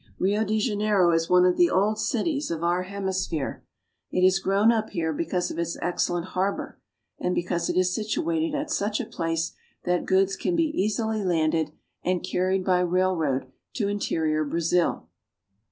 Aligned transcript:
Rio 0.17 0.43
de 0.43 0.57
Janeiro 0.59 1.11
is 1.11 1.29
one 1.29 1.45
of 1.45 1.57
the 1.57 1.69
old 1.69 1.99
cities 1.99 2.49
of 2.49 2.63
our 2.63 2.81
hemisphere. 2.81 3.63
It 4.09 4.23
has 4.23 4.39
grown 4.39 4.71
up 4.71 4.89
here 4.89 5.13
because 5.13 5.51
of 5.51 5.59
its 5.59 5.77
excellent 5.79 6.29
harbor, 6.29 6.79
and 7.19 7.35
because 7.35 7.69
it 7.69 7.77
is 7.77 7.93
situated 7.93 8.55
at 8.57 8.71
such 8.71 8.99
a 8.99 9.05
place 9.05 9.51
that 9.83 10.07
goods 10.07 10.35
can 10.35 10.55
be 10.55 10.71
easily 10.75 11.23
landed 11.23 11.71
and 12.03 12.23
carried 12.23 12.65
by 12.65 12.79
railroad 12.79 13.51
to 13.73 13.89
interior 13.89 14.43
Brazil. 14.43 15.07